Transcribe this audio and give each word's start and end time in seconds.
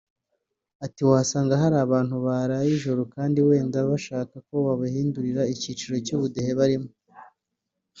Ati 0.85 1.01
“Wasangaga 1.11 1.61
hari 1.63 1.77
abantu 1.85 2.15
baraye 2.25 2.69
ijoro 2.77 3.01
kandi 3.15 3.37
wenda 3.47 3.77
bashaka 3.89 4.35
ko 4.47 4.55
bahindurirwa 4.79 5.43
icyiciro 5.53 5.95
cy’ubudehe 6.05 6.51
barimo 6.59 6.89